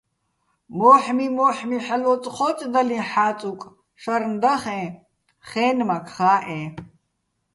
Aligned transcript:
მო́ჰმი-მო́ჰ̦მი 0.77 1.77
ჰ̦ალო̆ 1.85 2.11
ოწჴო́წდალიჼ 2.13 2.99
ჰ̦ა́წუკ, 3.09 3.61
შარნ 4.01 4.31
დახეჼ, 4.41 4.81
ხე́ნმაქ 5.49 6.05
ხა́ჸეჼ. 6.15 6.61